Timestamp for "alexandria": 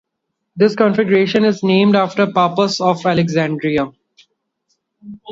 3.05-3.91